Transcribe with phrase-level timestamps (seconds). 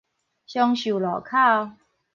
[0.47, 1.75] 松壽路口